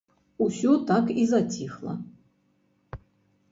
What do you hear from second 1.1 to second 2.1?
і заціхла.